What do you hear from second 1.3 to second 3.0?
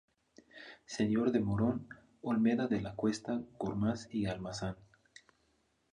de Morón, Olmeda de la